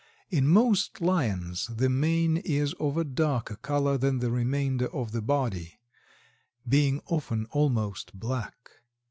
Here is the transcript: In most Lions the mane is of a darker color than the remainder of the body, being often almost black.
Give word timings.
In 0.31 0.47
most 0.47 0.99
Lions 0.99 1.67
the 1.71 1.87
mane 1.87 2.37
is 2.37 2.73
of 2.79 2.97
a 2.97 3.03
darker 3.03 3.55
color 3.55 3.99
than 3.99 4.17
the 4.17 4.31
remainder 4.31 4.87
of 4.87 5.11
the 5.11 5.21
body, 5.21 5.77
being 6.67 7.01
often 7.05 7.45
almost 7.51 8.15
black. 8.19 8.71